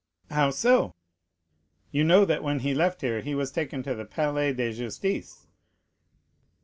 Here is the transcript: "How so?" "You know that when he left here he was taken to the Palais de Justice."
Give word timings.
"How 0.31 0.49
so?" 0.49 0.95
"You 1.91 2.03
know 2.03 2.25
that 2.25 2.41
when 2.41 2.61
he 2.61 2.73
left 2.73 3.01
here 3.01 3.21
he 3.21 3.35
was 3.35 3.51
taken 3.51 3.83
to 3.83 3.93
the 3.93 4.03
Palais 4.03 4.51
de 4.51 4.73
Justice." 4.73 5.45